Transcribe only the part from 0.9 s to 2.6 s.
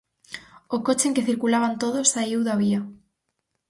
en que circulaban todos saíu da